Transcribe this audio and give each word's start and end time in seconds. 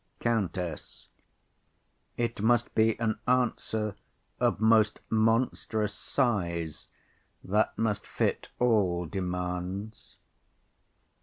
COUNTESS. 0.19 1.09
It 2.17 2.41
must 2.41 2.73
be 2.73 2.99
an 2.99 3.19
answer 3.27 3.95
of 4.39 4.59
most 4.59 4.99
monstrous 5.11 5.93
size 5.93 6.89
that 7.43 7.77
must 7.77 8.07
fit 8.07 8.49
all 8.57 9.05
demands. 9.05 10.17